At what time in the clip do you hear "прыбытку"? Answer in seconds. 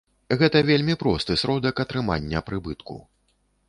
2.53-3.03